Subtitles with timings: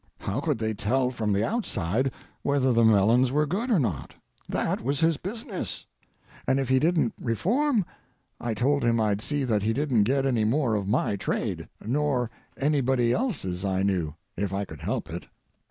[0.21, 2.11] How could they tell from the outside
[2.41, 4.15] whether the melons were good or not?
[4.49, 5.85] That was his business.
[6.47, 7.85] And if he didn't reform,
[8.39, 13.13] I told him I'd see that he didn't get any more of my trade—nor anybody
[13.13, 15.27] else's I knew, if I could help it.